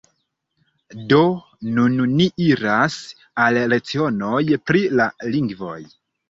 Do, 1.11 1.19
nun 1.75 1.97
ni 2.13 2.27
iras 2.45 2.95
al 3.45 3.61
lecionoj 3.75 4.41
pri 4.71 4.83
la 5.03 5.07
lingvoj 5.37 5.79